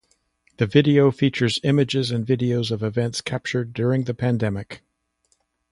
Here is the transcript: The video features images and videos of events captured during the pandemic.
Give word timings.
The 0.57 0.65
video 0.65 1.11
features 1.11 1.59
images 1.63 2.09
and 2.09 2.25
videos 2.25 2.71
of 2.71 2.81
events 2.81 3.21
captured 3.21 3.71
during 3.71 4.05
the 4.05 4.15
pandemic. 4.15 4.81